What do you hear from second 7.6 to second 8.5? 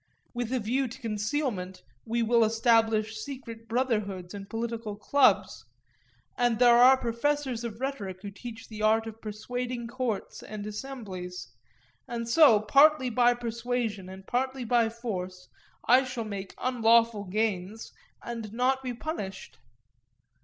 of rhetoric who